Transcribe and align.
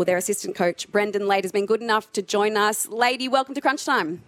Well, 0.00 0.06
their 0.06 0.16
assistant 0.16 0.56
coach, 0.56 0.90
Brendon 0.90 1.28
Lade, 1.28 1.44
has 1.44 1.52
been 1.52 1.66
good 1.66 1.82
enough 1.82 2.10
to 2.14 2.22
join 2.22 2.56
us. 2.56 2.88
Lady, 2.88 3.28
welcome 3.28 3.54
to 3.54 3.60
Crunch 3.60 3.84
Time. 3.84 4.22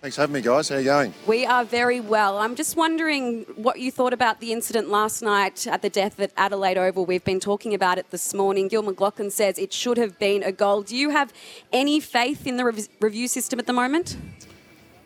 Thanks 0.00 0.16
for 0.16 0.22
having 0.22 0.32
me, 0.32 0.40
guys. 0.40 0.70
How 0.70 0.76
are 0.76 0.78
you 0.78 0.86
going? 0.86 1.12
We 1.26 1.44
are 1.44 1.66
very 1.66 2.00
well. 2.00 2.38
I'm 2.38 2.54
just 2.56 2.76
wondering 2.76 3.42
what 3.56 3.78
you 3.78 3.90
thought 3.92 4.14
about 4.14 4.40
the 4.40 4.52
incident 4.54 4.88
last 4.88 5.20
night 5.20 5.66
at 5.66 5.82
the 5.82 5.90
death 5.90 6.18
at 6.18 6.32
Adelaide 6.38 6.78
Oval. 6.78 7.04
We've 7.04 7.22
been 7.22 7.40
talking 7.40 7.74
about 7.74 7.98
it 7.98 8.10
this 8.10 8.32
morning. 8.32 8.68
Gill 8.68 8.82
McLachlan 8.82 9.30
says 9.30 9.58
it 9.58 9.70
should 9.70 9.98
have 9.98 10.18
been 10.18 10.42
a 10.42 10.50
goal. 10.50 10.80
Do 10.80 10.96
you 10.96 11.10
have 11.10 11.30
any 11.74 12.00
faith 12.00 12.46
in 12.46 12.56
the 12.56 12.64
rev- 12.64 12.88
review 12.98 13.28
system 13.28 13.58
at 13.58 13.66
the 13.66 13.74
moment? 13.74 14.16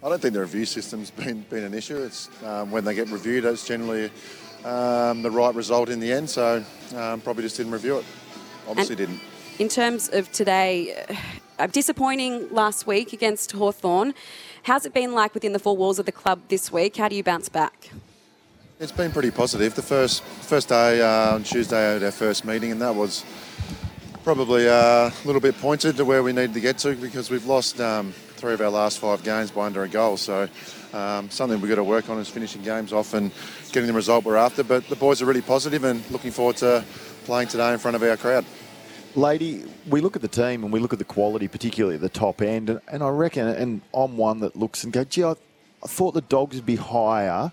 I 0.05 0.09
don't 0.09 0.23
think 0.23 0.35
the 0.35 0.41
review 0.41 0.67
system's 0.67 1.11
been 1.11 1.41
been 1.51 1.65
an 1.65 1.75
issue. 1.75 1.97
It's 1.97 2.31
um, 2.45 2.71
when 2.71 2.85
they 2.85 2.95
get 2.95 3.09
reviewed, 3.11 3.45
it's 3.45 3.67
generally 3.67 4.09
um, 4.65 5.23
the 5.23 5.33
right 5.33 5.53
result 5.53 5.89
in 5.89 5.99
the 5.99 6.13
end. 6.13 6.31
So 6.31 6.65
um, 6.95 7.21
probably 7.23 7.43
just 7.43 7.57
didn't 7.57 7.73
review 7.73 7.97
it. 7.99 8.05
Obviously 8.69 8.95
And- 8.95 9.09
didn't. 9.09 9.32
In 9.59 9.69
terms 9.69 10.09
of 10.09 10.33
today, 10.33 11.05
uh, 11.59 11.67
disappointing 11.67 12.49
last 12.51 12.87
week 12.87 13.13
against 13.13 13.53
Hawthorn. 13.53 14.15
How's 14.63 14.87
it 14.87 14.95
been 14.95 15.13
like 15.13 15.35
within 15.35 15.53
the 15.53 15.59
four 15.59 15.77
walls 15.77 15.99
of 15.99 16.07
the 16.07 16.13
club 16.13 16.41
this 16.49 16.73
week? 16.73 16.97
How 16.97 17.09
do 17.09 17.17
you 17.17 17.23
bounce 17.23 17.51
back? 17.51 17.91
It's 18.81 18.93
been 18.93 19.13
pretty 19.13 19.31
positive. 19.31 19.75
The 19.75 19.83
first 19.83 20.23
first 20.23 20.71
day 20.71 21.03
uh, 21.03 21.35
on 21.35 21.43
Tuesday, 21.45 21.93
had 21.93 22.03
our 22.03 22.11
first 22.11 22.47
meeting, 22.47 22.73
and 22.73 22.81
that 22.81 22.95
was 22.95 23.25
probably 24.25 24.69
uh, 24.69 24.73
a 25.11 25.13
little 25.25 25.41
bit 25.41 25.57
pointed 25.59 25.97
to 25.99 26.05
where 26.05 26.23
we 26.23 26.33
needed 26.33 26.55
to 26.55 26.61
get 26.61 26.79
to 26.79 26.95
because 26.95 27.31
we've 27.31 27.47
lost 27.47 27.79
um, 27.79 28.13
three 28.13 28.55
of 28.55 28.61
our 28.63 28.71
last 28.71 29.01
five 29.01 29.23
games 29.23 29.51
by 29.51 29.67
under 29.67 29.83
a 29.83 29.89
goal. 29.89 30.17
So 30.17 30.49
um, 30.95 31.29
something 31.29 31.61
we've 31.61 31.69
got 31.69 31.77
to 31.77 31.85
work 31.85 32.09
on 32.09 32.19
is 32.19 32.29
finishing 32.29 32.63
games 32.63 32.93
off 32.93 33.13
and 33.13 33.31
getting 33.71 33.87
the 33.87 33.93
result 33.93 34.25
we're 34.25 34.37
after. 34.37 34.65
But 34.65 34.89
the 34.89 34.97
boys 34.97 35.21
are 35.21 35.27
really 35.27 35.43
positive 35.43 35.85
and 35.85 36.09
looking 36.11 36.31
forward 36.31 36.57
to 36.57 36.85
playing 37.25 37.49
today 37.49 37.73
in 37.73 37.79
front 37.79 37.97
of 37.97 38.03
our 38.03 38.17
crowd. 38.17 38.45
Lady, 39.15 39.65
we 39.89 40.01
look 40.01 40.17
at 40.17 40.23
the 40.23 40.29
team 40.29 40.65
and 40.65 40.73
we 40.73 40.81
look 40.81 40.93
at 40.93 40.99
the 40.99 41.05
quality, 41.05 41.47
particularly 41.47 41.97
at 41.97 42.01
the 42.01 42.09
top 42.09 42.41
end, 42.41 42.71
and, 42.71 42.81
and 42.91 43.03
I 43.03 43.09
reckon, 43.09 43.47
and 43.47 43.83
I'm 43.93 44.17
one 44.17 44.41
that 44.41 44.57
looks 44.57 44.85
and 44.85 44.93
goes, 44.93 45.07
gee, 45.07 45.25
I, 45.25 45.33
I 45.83 45.87
thought 45.87 46.15
the 46.15 46.23
Dogs 46.23 46.57
would 46.57 46.67
be 46.67 46.77
higher 46.77 47.53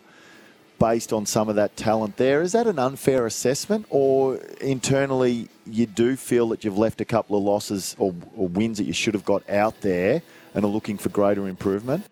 based 0.80 1.12
on 1.12 1.26
some 1.26 1.50
of 1.50 1.56
that 1.56 1.76
talent 1.76 2.16
there. 2.16 2.42
Is 2.42 2.54
that 2.54 2.66
an 2.66 2.80
unfair 2.80 3.26
assessment, 3.26 3.86
or 3.90 4.38
internally 4.62 5.50
you 5.66 5.86
do 5.86 6.16
feel 6.16 6.48
that 6.50 6.64
you've 6.64 6.78
left 6.78 7.02
a 7.02 7.06
couple 7.06 7.38
of 7.38 7.44
losses 7.44 7.96
or, 8.00 8.16
or 8.38 8.48
wins 8.48 8.78
that 8.78 8.86
you 8.86 8.94
should 8.94 9.14
have 9.14 9.26
got 9.26 9.48
out 9.50 9.82
there 9.82 10.22
and 10.56 10.64
are 10.64 10.70
looking 10.70 10.98
for 10.98 11.10
greater 11.10 11.48
improvement? 11.50 12.06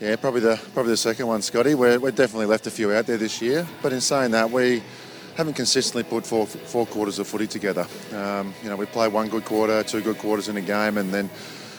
Yeah, 0.00 0.16
probably 0.16 0.40
the 0.40 0.60
probably 0.74 0.92
the 0.92 0.98
second 0.98 1.26
one, 1.26 1.40
Scotty. 1.40 1.74
We're, 1.74 1.98
we're 1.98 2.10
definitely 2.10 2.46
left 2.46 2.66
a 2.66 2.70
few 2.70 2.92
out 2.92 3.06
there 3.06 3.16
this 3.16 3.40
year, 3.40 3.66
but 3.80 3.92
in 3.92 4.02
saying 4.02 4.32
that, 4.32 4.50
we 4.50 4.82
haven't 5.36 5.54
consistently 5.54 6.02
put 6.04 6.26
four, 6.26 6.46
four 6.46 6.86
quarters 6.86 7.18
of 7.18 7.26
footy 7.26 7.46
together. 7.46 7.86
Um, 8.12 8.54
you 8.62 8.68
know, 8.68 8.76
we 8.76 8.86
play 8.86 9.08
one 9.08 9.28
good 9.28 9.44
quarter, 9.44 9.82
two 9.82 10.00
good 10.00 10.18
quarters 10.18 10.48
in 10.48 10.56
a 10.56 10.60
game, 10.60 10.98
and 10.98 11.12
then 11.12 11.28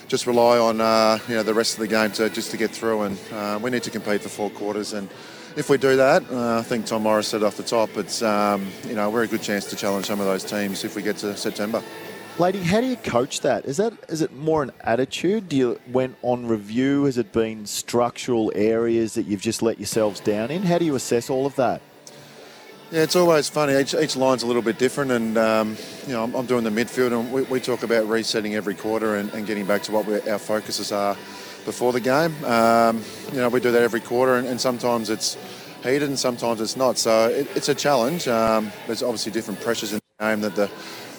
just 0.08 0.28
rely 0.28 0.58
on 0.58 0.82
uh, 0.82 1.18
you 1.28 1.36
know 1.36 1.44
the 1.44 1.54
rest 1.54 1.74
of 1.74 1.80
the 1.80 1.88
game 1.88 2.12
to 2.12 2.30
just 2.30 2.52
to 2.52 2.58
get 2.58 2.72
through. 2.72 3.04
And 3.04 3.18
uh, 3.34 3.60
we 3.62 3.72
need 3.72 3.84
to 3.84 3.92
compete 3.92 4.22
for 4.22 4.30
four 4.30 4.50
quarters. 4.50 4.94
And 4.94 5.10
if 5.56 5.70
we 5.70 5.78
do 5.78 5.96
that, 5.96 6.30
uh, 6.30 6.60
I 6.60 6.64
think 6.64 6.86
Tom 6.86 7.04
Morris 7.04 7.28
said 7.28 7.44
off 7.44 7.58
the 7.58 7.64
top, 7.64 7.96
it's 7.98 8.22
um, 8.22 8.68
you 8.88 8.96
know 8.96 9.10
we're 9.10 9.24
a 9.24 9.28
good 9.28 9.42
chance 9.42 9.66
to 9.66 9.76
challenge 9.76 10.06
some 10.06 10.20
of 10.20 10.26
those 10.26 10.44
teams 10.44 10.84
if 10.84 10.96
we 10.96 11.02
get 11.02 11.18
to 11.18 11.36
September. 11.38 11.82
Lady, 12.38 12.60
how 12.60 12.82
do 12.82 12.88
you 12.88 12.98
coach 12.98 13.40
that? 13.42 13.64
Is 13.64 13.78
that 13.78 13.94
is 14.10 14.22
it 14.22 14.34
more 14.34 14.62
an 14.62 14.72
attitude? 14.82 15.48
Do 15.48 15.56
you 15.56 15.80
when 15.92 16.18
on 16.22 16.48
review 16.48 17.06
has 17.06 17.18
it 17.18 17.32
been 17.32 17.66
structural 17.66 18.52
areas 18.54 19.14
that 19.14 19.24
you've 19.24 19.42
just 19.42 19.62
let 19.62 19.80
yourselves 19.80 20.20
down 20.20 20.52
in? 20.52 20.64
How 20.64 20.78
do 20.78 20.84
you 20.84 20.96
assess 20.96 21.30
all 21.30 21.46
of 21.46 21.56
that? 21.56 21.82
Yeah, 22.92 23.02
it's 23.02 23.16
always 23.16 23.50
funny. 23.50 23.76
Each, 23.80 23.96
each 23.96 24.16
line's 24.16 24.44
a 24.44 24.48
little 24.48 24.62
bit 24.62 24.78
different, 24.78 25.12
and 25.12 25.38
um, 25.40 25.76
you 26.06 26.14
know, 26.14 26.24
I'm, 26.24 26.36
I'm 26.36 26.46
doing 26.46 26.64
the 26.64 26.70
midfield, 26.70 27.20
and 27.20 27.32
we, 27.32 27.42
we 27.44 27.60
talk 27.60 27.82
about 27.82 28.08
resetting 28.08 28.54
every 28.54 28.76
quarter 28.76 29.16
and, 29.16 29.34
and 29.34 29.48
getting 29.48 29.66
back 29.66 29.82
to 29.84 29.92
what 29.92 30.28
our 30.28 30.38
focuses 30.38 30.92
are 30.92 31.16
before 31.66 31.94
the 31.94 32.00
game. 32.00 32.32
Um, 32.46 33.04
you 33.32 33.40
know, 33.40 33.50
we 33.50 33.60
do 33.60 33.72
that 33.72 33.82
every 33.82 34.02
quarter, 34.02 34.36
and, 34.36 34.48
and 34.48 34.62
sometimes 34.62 35.10
it's 35.10 35.36
heated, 35.82 36.04
and 36.04 36.18
sometimes 36.18 36.62
it's 36.62 36.78
not. 36.78 37.00
So 37.00 37.28
it, 37.30 37.48
it's 37.56 37.70
a 37.70 37.76
challenge. 37.76 38.28
Um, 38.28 38.72
there's 38.86 39.02
obviously 39.02 39.32
different 39.32 39.62
pressures 39.62 39.92
in 39.92 40.00
the 40.20 40.26
game 40.26 40.42
that 40.42 40.56
the 40.56 40.70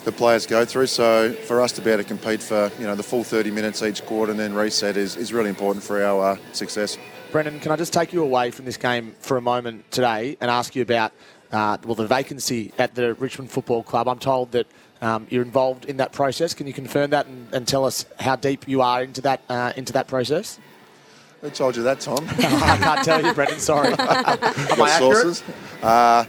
the 0.07 0.13
players 0.13 0.47
go 0.47 0.65
through. 0.65 0.87
So 0.87 1.33
for 1.33 1.61
us 1.61 1.73
to 1.73 1.83
be 1.83 1.91
able 1.91 2.05
to 2.05 2.09
compete 2.09 2.41
for 2.41 2.71
you 2.79 2.87
know 2.87 2.95
the 2.95 3.03
full 3.03 3.25
30 3.25 3.51
minutes 3.51 3.83
each 3.83 4.07
quarter 4.07 4.31
and 4.31 4.39
then 4.39 4.55
reset 4.55 4.97
is, 4.97 5.17
is 5.17 5.33
really 5.33 5.51
important 5.51 5.85
for 5.85 6.01
our 6.01 6.35
uh, 6.35 6.37
success. 6.53 6.97
Brendon, 7.33 7.59
can 7.59 7.73
I 7.73 7.77
just 7.77 7.93
take 7.93 8.13
you 8.13 8.23
away 8.23 8.53
from 8.53 8.67
this 8.67 8.77
game 8.77 9.17
for 9.19 9.37
a 9.37 9.41
moment 9.43 9.91
today 9.91 10.37
and 10.41 10.49
ask 10.49 10.77
you 10.77 10.83
about 10.83 11.13
uh, 11.53 11.79
well 11.85 11.95
the 11.95 12.07
vacancy 12.07 12.73
at 12.79 12.95
the 12.95 13.15
Richmond 13.15 13.51
Football 13.51 13.83
Club? 13.83 14.09
I'm 14.09 14.19
told 14.19 14.53
that 14.53 14.67
um, 15.01 15.27
you're 15.31 15.43
involved 15.43 15.85
in 15.85 15.99
that 15.99 16.13
process. 16.13 16.55
Can 16.55 16.67
you 16.67 16.73
confirm 16.73 17.11
that 17.11 17.27
and, 17.27 17.53
and 17.53 17.69
tell 17.69 17.85
us 17.85 18.07
how 18.19 18.37
deep 18.37 18.67
you 18.67 18.83
are 18.83 19.03
into 19.03 19.21
that 19.23 19.43
uh, 19.49 19.73
into 19.77 19.93
that 19.93 20.09
process? 20.09 20.59
Who 21.43 21.51
told 21.51 21.77
you 21.77 21.83
that, 21.83 22.01
Tom? 22.01 22.27
I 22.31 22.77
can't 22.79 23.05
tell 23.05 23.25
you, 23.25 23.33
Brendon. 23.35 23.59
Sorry. 23.59 23.93
Am 23.99 24.01
I 24.01 24.91
accurate? 24.91 24.91
sources? 24.99 25.43
Uh, 25.83 26.25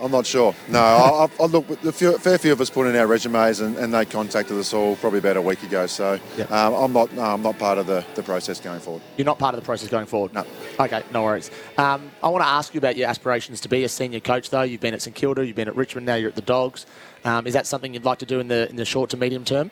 I'm 0.00 0.10
not 0.10 0.24
sure. 0.24 0.54
No, 0.68 0.78
I, 0.80 1.28
I, 1.38 1.44
look. 1.46 1.68
A 1.84 1.92
few, 1.92 2.16
fair 2.18 2.38
few 2.38 2.52
of 2.52 2.60
us 2.60 2.70
put 2.70 2.86
in 2.86 2.96
our 2.96 3.06
resumes, 3.06 3.60
and, 3.60 3.76
and 3.76 3.92
they 3.92 4.04
contacted 4.06 4.56
us 4.56 4.72
all 4.72 4.96
probably 4.96 5.18
about 5.18 5.36
a 5.36 5.42
week 5.42 5.62
ago. 5.62 5.86
So 5.86 6.18
Yep. 6.38 6.50
um, 6.50 6.74
I'm 6.74 6.92
not. 6.92 7.12
No, 7.12 7.22
I'm 7.22 7.42
not 7.42 7.58
part 7.58 7.76
of 7.78 7.86
the, 7.86 8.04
the 8.14 8.22
process 8.22 8.60
going 8.60 8.80
forward. 8.80 9.02
You're 9.18 9.26
not 9.26 9.38
part 9.38 9.54
of 9.54 9.60
the 9.60 9.64
process 9.64 9.88
going 9.88 10.06
forward? 10.06 10.32
No. 10.32 10.44
Okay, 10.78 11.02
no 11.12 11.24
worries. 11.24 11.50
Um, 11.76 12.10
I 12.22 12.28
want 12.30 12.42
to 12.42 12.48
ask 12.48 12.72
you 12.74 12.78
about 12.78 12.96
your 12.96 13.08
aspirations 13.08 13.60
to 13.60 13.68
be 13.68 13.84
a 13.84 13.88
senior 13.88 14.20
coach, 14.20 14.48
though. 14.48 14.62
You've 14.62 14.80
been 14.80 14.94
at 14.94 15.02
St 15.02 15.14
Kilda, 15.14 15.46
you've 15.46 15.56
been 15.56 15.68
at 15.68 15.76
Richmond, 15.76 16.06
now 16.06 16.14
you're 16.14 16.30
at 16.30 16.36
the 16.36 16.42
Dogs. 16.42 16.86
Um, 17.24 17.46
is 17.46 17.52
that 17.52 17.66
something 17.66 17.92
you'd 17.92 18.04
like 18.04 18.18
to 18.20 18.26
do 18.26 18.40
in 18.40 18.48
the 18.48 18.70
in 18.70 18.76
the 18.76 18.86
short 18.86 19.10
to 19.10 19.16
medium 19.18 19.44
term? 19.44 19.70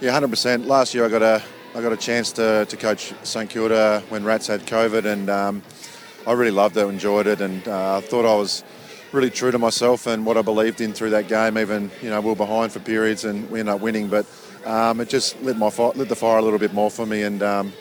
Yeah, 0.00 0.18
100%. 0.20 0.66
Last 0.66 0.92
year 0.94 1.04
I 1.04 1.08
got 1.08 1.22
a 1.22 1.42
I 1.74 1.82
got 1.82 1.92
a 1.92 1.96
chance 1.96 2.32
to, 2.32 2.64
to 2.68 2.76
coach 2.76 3.12
St 3.22 3.48
Kilda 3.48 4.02
when 4.08 4.24
Rats 4.24 4.46
had 4.46 4.62
COVID, 4.66 5.04
and 5.04 5.28
um, 5.30 5.62
I 6.26 6.32
really 6.32 6.50
loved 6.50 6.76
it, 6.76 6.86
enjoyed 6.86 7.26
it, 7.26 7.40
and 7.40 7.66
uh, 7.68 7.98
I 7.98 8.00
thought 8.00 8.24
I 8.24 8.34
was 8.34 8.64
really 9.12 9.30
true 9.30 9.50
to 9.50 9.58
myself 9.58 10.06
and 10.06 10.26
what 10.26 10.36
I 10.36 10.42
believed 10.42 10.80
in 10.80 10.92
through 10.92 11.10
that 11.10 11.28
game. 11.28 11.58
Even 11.58 11.90
you 12.02 12.10
know 12.10 12.20
we 12.20 12.28
were 12.28 12.36
behind 12.36 12.72
for 12.72 12.80
periods 12.80 13.24
and 13.24 13.48
we 13.50 13.60
ended 13.60 13.74
up 13.74 13.80
winning, 13.80 14.08
but 14.08 14.26
um, 14.64 15.00
it 15.00 15.08
just 15.08 15.40
lit 15.42 15.56
my 15.56 15.68
lit 15.68 16.08
the 16.08 16.16
fire 16.16 16.38
a 16.38 16.42
little 16.42 16.58
bit 16.58 16.72
more 16.72 16.90
for 16.90 17.06
me, 17.06 17.22
and 17.22 17.42
um, 17.42 17.72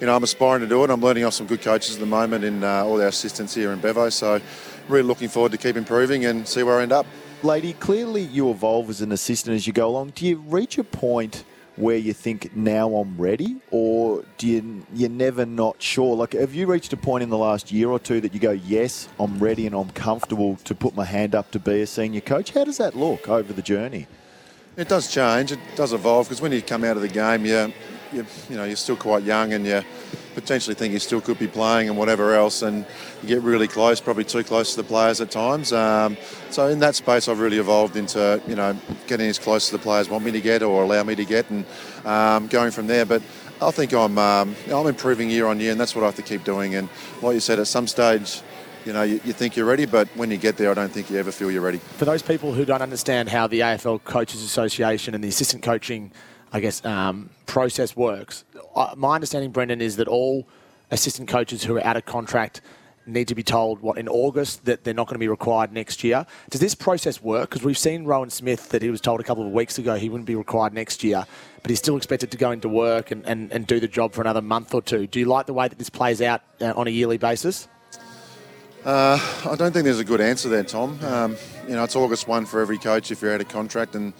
you 0.00 0.06
know 0.06 0.16
I'm 0.16 0.22
aspiring 0.22 0.60
to 0.62 0.68
do 0.68 0.84
it. 0.84 0.90
I'm 0.90 1.00
learning 1.00 1.24
off 1.24 1.34
some 1.34 1.46
good 1.46 1.62
coaches 1.62 1.94
at 1.94 2.00
the 2.00 2.06
moment 2.06 2.44
in 2.44 2.64
uh, 2.64 2.84
all 2.84 3.00
our 3.00 3.08
assistants 3.08 3.54
here 3.54 3.72
in 3.72 3.80
Bevo, 3.80 4.08
so 4.10 4.40
really 4.88 5.06
looking 5.06 5.28
forward 5.28 5.52
to 5.52 5.58
keep 5.58 5.76
improving 5.76 6.24
and 6.24 6.46
see 6.46 6.62
where 6.62 6.78
I 6.78 6.82
end 6.82 6.92
up. 6.92 7.06
Lady, 7.42 7.72
clearly 7.72 8.22
you 8.22 8.50
evolve 8.50 8.88
as 8.88 9.00
an 9.00 9.10
assistant 9.10 9.56
as 9.56 9.66
you 9.66 9.72
go 9.72 9.88
along. 9.88 10.10
Do 10.14 10.26
you 10.26 10.36
reach 10.46 10.78
a 10.78 10.84
point 10.84 11.44
where 11.76 11.96
you 11.96 12.12
think 12.12 12.54
now 12.54 12.94
I'm 12.96 13.16
ready, 13.16 13.56
or 13.70 14.24
do 14.38 14.46
you 14.46 14.86
you're 14.94 15.10
never 15.10 15.46
not 15.46 15.80
sure? 15.82 16.14
Like, 16.14 16.34
have 16.34 16.54
you 16.54 16.66
reached 16.66 16.92
a 16.92 16.96
point 16.96 17.22
in 17.22 17.30
the 17.30 17.38
last 17.38 17.72
year 17.72 17.90
or 17.90 17.98
two 17.98 18.20
that 18.20 18.34
you 18.34 18.40
go, 18.40 18.50
yes, 18.50 19.08
I'm 19.18 19.38
ready 19.38 19.66
and 19.66 19.74
I'm 19.74 19.90
comfortable 19.90 20.56
to 20.64 20.74
put 20.74 20.94
my 20.94 21.04
hand 21.04 21.34
up 21.34 21.50
to 21.52 21.58
be 21.58 21.80
a 21.80 21.86
senior 21.86 22.20
coach? 22.20 22.50
How 22.50 22.64
does 22.64 22.78
that 22.78 22.96
look 22.96 23.28
over 23.28 23.52
the 23.52 23.62
journey? 23.62 24.06
It 24.76 24.88
does 24.88 25.10
change. 25.10 25.52
It 25.52 25.58
does 25.76 25.92
evolve 25.92 26.28
because 26.28 26.40
when 26.40 26.52
you 26.52 26.62
come 26.62 26.84
out 26.84 26.96
of 26.96 27.02
the 27.02 27.08
game, 27.08 27.44
you, 27.44 27.72
you, 28.12 28.26
you 28.48 28.56
know, 28.56 28.64
you're 28.64 28.76
still 28.76 28.96
quite 28.96 29.22
young 29.22 29.52
and 29.52 29.66
you 29.66 29.82
potentially 30.34 30.74
think 30.74 30.92
you 30.92 30.98
still 30.98 31.20
could 31.20 31.38
be 31.38 31.46
playing 31.46 31.88
and 31.88 31.96
whatever 31.96 32.34
else, 32.34 32.62
and 32.62 32.84
get 33.26 33.40
really 33.42 33.68
close, 33.68 34.00
probably 34.00 34.24
too 34.24 34.42
close 34.42 34.74
to 34.74 34.82
the 34.82 34.86
players 34.86 35.20
at 35.20 35.30
times. 35.30 35.72
Um, 35.72 36.16
so 36.50 36.68
in 36.68 36.78
that 36.80 36.94
space, 36.94 37.28
I've 37.28 37.40
really 37.40 37.58
evolved 37.58 37.96
into 37.96 38.40
you 38.46 38.56
know 38.56 38.76
getting 39.06 39.28
as 39.28 39.38
close 39.38 39.66
to 39.66 39.76
the 39.76 39.82
players 39.82 40.08
want 40.08 40.24
me 40.24 40.32
to 40.32 40.40
get 40.40 40.62
or 40.62 40.82
allow 40.82 41.02
me 41.02 41.14
to 41.14 41.24
get, 41.24 41.48
and 41.50 41.64
um, 42.04 42.46
going 42.48 42.70
from 42.70 42.86
there. 42.86 43.04
But 43.04 43.22
I 43.60 43.70
think 43.70 43.92
I'm 43.92 44.18
um, 44.18 44.56
I'm 44.72 44.86
improving 44.86 45.30
year 45.30 45.46
on 45.46 45.60
year, 45.60 45.72
and 45.72 45.80
that's 45.80 45.94
what 45.94 46.02
I 46.02 46.06
have 46.06 46.16
to 46.16 46.22
keep 46.22 46.44
doing. 46.44 46.74
And 46.74 46.88
like 47.22 47.34
you 47.34 47.40
said, 47.40 47.58
at 47.58 47.66
some 47.66 47.86
stage. 47.86 48.42
You 48.84 48.92
know, 48.92 49.02
you, 49.02 49.20
you 49.24 49.32
think 49.32 49.56
you're 49.56 49.64
ready, 49.64 49.86
but 49.86 50.08
when 50.16 50.32
you 50.32 50.36
get 50.36 50.56
there, 50.56 50.68
I 50.68 50.74
don't 50.74 50.90
think 50.90 51.08
you 51.08 51.16
ever 51.16 51.30
feel 51.30 51.52
you're 51.52 51.62
ready. 51.62 51.78
For 51.78 52.04
those 52.04 52.20
people 52.20 52.52
who 52.52 52.64
don't 52.64 52.82
understand 52.82 53.28
how 53.28 53.46
the 53.46 53.60
AFL 53.60 54.02
Coaches 54.02 54.42
Association 54.42 55.14
and 55.14 55.22
the 55.22 55.28
assistant 55.28 55.62
coaching, 55.62 56.10
I 56.52 56.58
guess, 56.58 56.84
um, 56.84 57.30
process 57.46 57.94
works, 57.94 58.42
my 58.96 59.14
understanding, 59.14 59.50
Brendon, 59.50 59.80
is 59.80 59.96
that 59.96 60.08
all 60.08 60.46
assistant 60.90 61.28
coaches 61.28 61.64
who 61.64 61.76
are 61.76 61.84
out 61.84 61.96
of 61.96 62.04
contract 62.04 62.60
need 63.06 63.28
to 63.28 63.34
be 63.34 63.42
told 63.42 63.80
what 63.80 63.98
in 63.98 64.08
August 64.08 64.64
that 64.64 64.84
they're 64.84 64.94
not 64.94 65.06
going 65.06 65.16
to 65.16 65.18
be 65.20 65.28
required 65.28 65.72
next 65.72 66.04
year. 66.04 66.24
Does 66.50 66.60
this 66.60 66.74
process 66.74 67.20
work? 67.22 67.50
Because 67.50 67.64
we've 67.64 67.78
seen 67.78 68.04
Rowan 68.04 68.30
Smith 68.30 68.68
that 68.70 68.82
he 68.82 68.90
was 68.90 69.00
told 69.00 69.20
a 69.20 69.24
couple 69.24 69.44
of 69.44 69.52
weeks 69.52 69.78
ago 69.78 69.96
he 69.96 70.08
wouldn't 70.08 70.26
be 70.26 70.36
required 70.36 70.72
next 70.72 71.02
year, 71.02 71.26
but 71.62 71.70
he's 71.70 71.78
still 71.78 71.96
expected 71.96 72.30
to 72.30 72.36
go 72.36 72.50
into 72.50 72.68
work 72.68 73.10
and, 73.10 73.26
and, 73.26 73.50
and 73.52 73.66
do 73.66 73.80
the 73.80 73.88
job 73.88 74.12
for 74.12 74.20
another 74.20 74.42
month 74.42 74.74
or 74.74 74.82
two. 74.82 75.06
Do 75.06 75.18
you 75.18 75.26
like 75.26 75.46
the 75.46 75.54
way 75.54 75.68
that 75.68 75.78
this 75.78 75.90
plays 75.90 76.22
out 76.22 76.42
uh, 76.60 76.72
on 76.76 76.86
a 76.86 76.90
yearly 76.90 77.18
basis? 77.18 77.68
Uh, 78.84 79.18
I 79.48 79.54
don't 79.54 79.72
think 79.72 79.84
there's 79.84 80.00
a 80.00 80.04
good 80.04 80.20
answer 80.20 80.48
there, 80.48 80.64
Tom. 80.64 80.98
Um, 81.04 81.36
you 81.68 81.74
know, 81.74 81.84
it's 81.84 81.94
August 81.94 82.26
1 82.26 82.46
for 82.46 82.60
every 82.60 82.78
coach 82.78 83.12
if 83.12 83.22
you're 83.22 83.32
out 83.32 83.40
of 83.40 83.48
contract, 83.48 83.94
and 83.94 84.12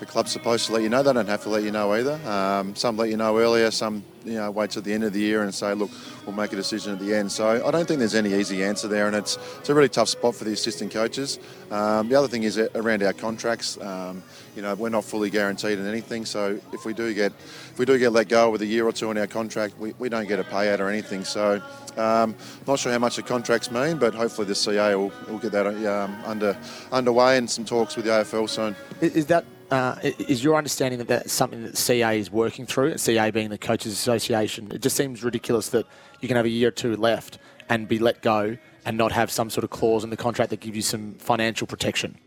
the 0.00 0.06
club's 0.06 0.32
supposed 0.32 0.66
to 0.66 0.72
let 0.72 0.82
you 0.82 0.88
know. 0.88 1.02
They 1.02 1.12
don't 1.12 1.28
have 1.28 1.42
to 1.44 1.48
let 1.48 1.62
you 1.62 1.70
know 1.70 1.92
either. 1.92 2.14
Um, 2.28 2.74
some 2.74 2.96
let 2.96 3.10
you 3.10 3.16
know 3.16 3.38
earlier, 3.38 3.70
some 3.70 4.04
you 4.24 4.34
know 4.34 4.50
wait 4.50 4.70
till 4.70 4.82
the 4.82 4.92
end 4.92 5.04
of 5.04 5.12
the 5.12 5.20
year 5.20 5.42
and 5.42 5.54
say, 5.54 5.74
look, 5.74 5.90
we'll 6.26 6.34
make 6.34 6.52
a 6.52 6.56
decision 6.56 6.92
at 6.94 6.98
the 6.98 7.14
end. 7.14 7.30
So 7.30 7.64
I 7.66 7.70
don't 7.70 7.86
think 7.86 7.98
there's 8.00 8.14
any 8.14 8.34
easy 8.34 8.64
answer 8.64 8.88
there, 8.88 9.06
and 9.06 9.14
it's 9.14 9.38
it's 9.58 9.68
a 9.68 9.74
really 9.74 9.88
tough 9.88 10.08
spot 10.08 10.34
for 10.34 10.44
the 10.44 10.52
assistant 10.52 10.92
coaches. 10.92 11.38
Um, 11.70 12.08
the 12.08 12.16
other 12.16 12.28
thing 12.28 12.42
is 12.42 12.58
around 12.58 13.02
our 13.02 13.12
contracts. 13.12 13.80
Um, 13.80 14.22
you 14.56 14.62
know, 14.62 14.74
we're 14.74 14.88
not 14.88 15.04
fully 15.04 15.30
guaranteed 15.30 15.78
in 15.78 15.86
anything, 15.86 16.24
so 16.24 16.60
if 16.72 16.84
we 16.84 16.92
do 16.92 17.12
get 17.14 17.32
if 17.32 17.78
we 17.78 17.84
do 17.84 17.98
get 17.98 18.12
let 18.12 18.28
go 18.28 18.50
with 18.50 18.62
a 18.62 18.66
year 18.66 18.86
or 18.86 18.92
two 18.92 19.10
in 19.10 19.18
our 19.18 19.26
contract, 19.26 19.78
we, 19.78 19.94
we 19.98 20.08
don't 20.08 20.28
get 20.28 20.38
a 20.38 20.44
payout 20.44 20.80
or 20.80 20.88
anything. 20.88 21.24
So 21.24 21.62
um, 21.96 22.34
not 22.66 22.78
sure 22.78 22.92
how 22.92 22.98
much 22.98 23.16
the 23.16 23.22
contracts 23.22 23.70
mean, 23.70 23.98
but 23.98 24.14
hopefully 24.14 24.46
the 24.46 24.54
CA 24.54 24.94
will, 24.94 25.12
will 25.28 25.38
get 25.38 25.52
that 25.52 25.66
um, 25.66 26.16
under 26.24 26.56
underway 26.92 27.38
and 27.38 27.48
some 27.48 27.64
talks 27.64 27.96
with 27.96 28.04
the 28.06 28.10
AFL 28.12 28.48
soon. 28.48 28.76
Is, 29.00 29.16
is 29.16 29.26
that 29.26 29.44
uh, 29.70 29.96
is 30.02 30.42
your 30.42 30.56
understanding 30.56 30.98
that 30.98 31.08
that's 31.08 31.32
something 31.32 31.62
that 31.64 31.76
CA 31.76 32.18
is 32.18 32.30
working 32.30 32.66
through? 32.66 32.98
CA 32.98 33.30
being 33.30 33.50
the 33.50 33.58
Coaches 33.58 33.92
Association. 33.92 34.70
It 34.72 34.82
just 34.82 34.96
seems 34.96 35.24
ridiculous 35.24 35.68
that 35.70 35.86
you 36.20 36.28
can 36.28 36.36
have 36.36 36.46
a 36.46 36.50
year 36.50 36.68
or 36.68 36.72
two 36.72 36.96
left 36.96 37.38
and 37.68 37.88
be 37.88 37.98
let 37.98 38.22
go 38.22 38.56
and 38.84 38.96
not 38.96 39.12
have 39.12 39.30
some 39.30 39.50
sort 39.50 39.64
of 39.64 39.70
clause 39.70 40.04
in 40.04 40.10
the 40.10 40.16
contract 40.16 40.50
that 40.50 40.60
gives 40.60 40.76
you 40.76 40.82
some 40.82 41.14
financial 41.14 41.66
protection. 41.66 42.18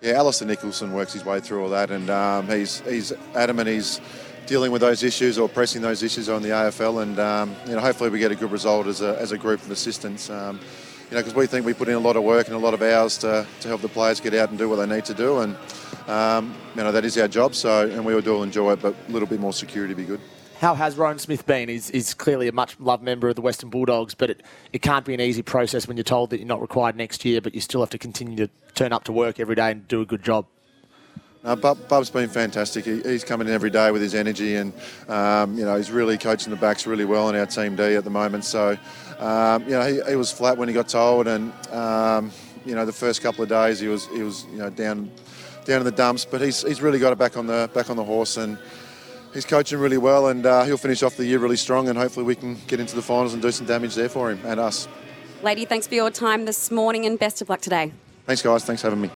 Yeah, 0.00 0.12
Alistair 0.12 0.46
Nicholson 0.46 0.92
works 0.92 1.12
his 1.12 1.24
way 1.24 1.40
through 1.40 1.62
all 1.62 1.70
that, 1.70 1.90
and 1.90 2.10
um, 2.10 2.46
he's 2.48 2.80
he's 2.80 3.12
adamant 3.34 3.68
he's 3.68 4.00
dealing 4.46 4.70
with 4.70 4.80
those 4.80 5.02
issues 5.02 5.38
or 5.38 5.48
pressing 5.48 5.82
those 5.82 6.02
issues 6.02 6.28
on 6.28 6.42
the 6.42 6.50
AFL, 6.50 7.02
and 7.02 7.18
um, 7.18 7.56
you 7.66 7.72
know 7.72 7.80
hopefully 7.80 8.10
we 8.10 8.18
get 8.18 8.30
a 8.30 8.36
good 8.36 8.52
result 8.52 8.86
as 8.86 9.00
a, 9.00 9.18
as 9.18 9.32
a 9.32 9.38
group 9.38 9.60
of 9.62 9.70
assistants. 9.70 10.30
Um, 10.30 10.60
you 11.10 11.16
know, 11.16 11.22
because 11.22 11.34
we 11.34 11.46
think 11.46 11.64
we 11.64 11.74
put 11.74 11.88
in 11.88 11.94
a 11.94 12.00
lot 12.00 12.16
of 12.16 12.24
work 12.24 12.46
and 12.46 12.56
a 12.56 12.58
lot 12.58 12.74
of 12.74 12.82
hours 12.82 13.18
to, 13.18 13.46
to 13.60 13.68
help 13.68 13.80
the 13.80 13.88
players 13.88 14.20
get 14.20 14.34
out 14.34 14.50
and 14.50 14.58
do 14.58 14.68
what 14.68 14.76
they 14.76 14.86
need 14.86 15.04
to 15.04 15.14
do, 15.14 15.38
and 15.38 15.56
um, 16.08 16.54
you 16.74 16.82
know 16.82 16.92
that 16.92 17.04
is 17.04 17.16
our 17.18 17.28
job. 17.28 17.54
So, 17.54 17.88
and 17.88 18.04
we 18.04 18.14
all 18.14 18.42
enjoy 18.42 18.72
it, 18.72 18.82
but 18.82 18.94
a 19.08 19.12
little 19.12 19.28
bit 19.28 19.40
more 19.40 19.52
security 19.52 19.94
would 19.94 20.02
be 20.02 20.06
good. 20.06 20.20
How 20.58 20.74
has 20.74 20.96
Rowan 20.96 21.18
Smith 21.18 21.44
been? 21.44 21.68
He's, 21.68 21.90
he's 21.90 22.14
clearly 22.14 22.48
a 22.48 22.52
much 22.52 22.80
loved 22.80 23.02
member 23.02 23.28
of 23.28 23.34
the 23.36 23.42
Western 23.42 23.68
Bulldogs, 23.68 24.14
but 24.14 24.30
it, 24.30 24.42
it 24.72 24.80
can't 24.80 25.04
be 25.04 25.12
an 25.12 25.20
easy 25.20 25.42
process 25.42 25.86
when 25.86 25.98
you're 25.98 26.04
told 26.04 26.30
that 26.30 26.38
you're 26.38 26.46
not 26.46 26.62
required 26.62 26.96
next 26.96 27.26
year, 27.26 27.42
but 27.42 27.54
you 27.54 27.60
still 27.60 27.80
have 27.80 27.90
to 27.90 27.98
continue 27.98 28.36
to 28.36 28.50
turn 28.74 28.90
up 28.90 29.04
to 29.04 29.12
work 29.12 29.38
every 29.38 29.54
day 29.54 29.70
and 29.70 29.86
do 29.86 30.00
a 30.00 30.06
good 30.06 30.22
job. 30.22 30.46
No, 31.46 31.54
Bub, 31.54 31.78
Bub's 31.86 32.10
been 32.10 32.28
fantastic. 32.28 32.84
He, 32.84 33.00
he's 33.02 33.22
coming 33.22 33.46
in 33.46 33.54
every 33.54 33.70
day 33.70 33.92
with 33.92 34.02
his 34.02 34.16
energy, 34.16 34.56
and 34.56 34.72
um, 35.08 35.56
you 35.56 35.64
know 35.64 35.76
he's 35.76 35.92
really 35.92 36.18
coaching 36.18 36.50
the 36.50 36.58
backs 36.58 36.88
really 36.88 37.04
well 37.04 37.28
in 37.28 37.36
our 37.36 37.46
team 37.46 37.76
D 37.76 37.94
at 37.94 38.02
the 38.02 38.10
moment. 38.10 38.44
So, 38.44 38.76
um, 39.20 39.62
you 39.62 39.70
know, 39.70 39.86
he, 39.86 40.10
he 40.10 40.16
was 40.16 40.32
flat 40.32 40.58
when 40.58 40.66
he 40.66 40.74
got 40.74 40.88
told, 40.88 41.28
and 41.28 41.52
um, 41.72 42.32
you 42.64 42.74
know 42.74 42.84
the 42.84 42.92
first 42.92 43.22
couple 43.22 43.44
of 43.44 43.48
days 43.48 43.78
he 43.78 43.86
was 43.86 44.08
he 44.08 44.24
was 44.24 44.44
you 44.50 44.58
know 44.58 44.70
down 44.70 45.08
down 45.64 45.78
in 45.78 45.84
the 45.84 45.92
dumps, 45.92 46.24
but 46.24 46.40
he's 46.40 46.62
he's 46.62 46.82
really 46.82 46.98
got 46.98 47.12
it 47.12 47.18
back 47.18 47.36
on 47.36 47.46
the 47.46 47.70
back 47.72 47.90
on 47.90 47.96
the 47.96 48.04
horse 48.04 48.36
and. 48.36 48.58
He's 49.34 49.44
coaching 49.44 49.78
really 49.78 49.98
well, 49.98 50.28
and 50.28 50.46
uh, 50.46 50.64
he'll 50.64 50.78
finish 50.78 51.02
off 51.02 51.18
the 51.18 51.26
year 51.26 51.38
really 51.38 51.58
strong. 51.58 51.90
And 51.90 51.98
hopefully, 51.98 52.24
we 52.24 52.34
can 52.34 52.56
get 52.68 52.80
into 52.80 52.96
the 52.96 53.02
finals 53.02 53.34
and 53.34 53.42
do 53.42 53.50
some 53.50 53.66
damage 53.66 53.94
there 53.94 54.08
for 54.08 54.30
him 54.30 54.40
and 54.46 54.58
us. 54.58 54.88
Lady, 55.42 55.66
thanks 55.66 55.86
for 55.86 55.94
your 55.94 56.10
time 56.10 56.46
this 56.46 56.70
morning 56.70 57.04
and 57.04 57.18
best 57.18 57.42
of 57.42 57.50
luck 57.50 57.60
today. 57.60 57.92
Thanks, 58.24 58.40
guys. 58.40 58.64
Thanks 58.64 58.80
for 58.80 58.86
having 58.88 59.02
me. 59.02 59.04